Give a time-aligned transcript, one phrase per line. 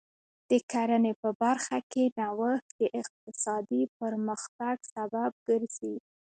[0.49, 5.95] د کرنې په برخه کې نوښت د اقتصادي پرمختګ سبب ګرځي.